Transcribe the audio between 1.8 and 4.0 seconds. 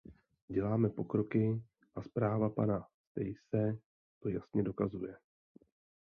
a zpráva pana Staesa